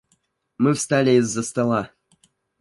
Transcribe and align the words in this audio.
Мы 0.57 0.73
встали 0.73 1.11
из-за 1.19 1.43
стола. 1.43 1.91